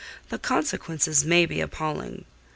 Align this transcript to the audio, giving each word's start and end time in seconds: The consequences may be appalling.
The 0.29 0.39
consequences 0.39 1.23
may 1.23 1.45
be 1.45 1.61
appalling. 1.61 2.25